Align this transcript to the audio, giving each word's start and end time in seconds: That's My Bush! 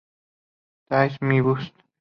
That's 0.89 1.21
My 1.21 1.41
Bush! 1.41 1.71